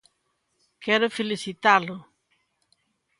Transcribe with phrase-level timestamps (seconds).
[0.83, 1.95] Quero felicitalo.